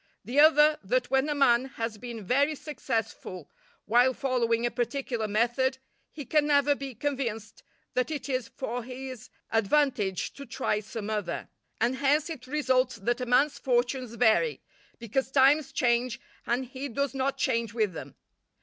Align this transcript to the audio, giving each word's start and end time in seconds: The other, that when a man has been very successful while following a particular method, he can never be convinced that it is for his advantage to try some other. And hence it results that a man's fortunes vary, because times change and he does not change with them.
The 0.25 0.39
other, 0.39 0.79
that 0.83 1.11
when 1.11 1.29
a 1.29 1.35
man 1.35 1.65
has 1.75 1.99
been 1.99 2.25
very 2.25 2.55
successful 2.55 3.51
while 3.85 4.15
following 4.15 4.65
a 4.65 4.71
particular 4.71 5.27
method, 5.27 5.77
he 6.11 6.25
can 6.25 6.47
never 6.47 6.73
be 6.73 6.95
convinced 6.95 7.61
that 7.93 8.09
it 8.09 8.27
is 8.27 8.47
for 8.47 8.81
his 8.83 9.29
advantage 9.51 10.33
to 10.33 10.47
try 10.47 10.79
some 10.79 11.11
other. 11.11 11.49
And 11.79 11.97
hence 11.97 12.31
it 12.31 12.47
results 12.47 12.95
that 12.95 13.21
a 13.21 13.27
man's 13.27 13.59
fortunes 13.59 14.15
vary, 14.15 14.63
because 14.97 15.29
times 15.29 15.71
change 15.71 16.19
and 16.47 16.65
he 16.65 16.89
does 16.89 17.13
not 17.13 17.37
change 17.37 17.71
with 17.75 17.93
them. 17.93 18.15